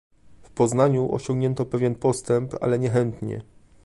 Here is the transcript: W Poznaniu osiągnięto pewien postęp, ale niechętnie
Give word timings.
W 0.41 0.49
Poznaniu 0.49 1.15
osiągnięto 1.15 1.65
pewien 1.65 1.95
postęp, 1.95 2.55
ale 2.61 2.79
niechętnie 2.79 3.41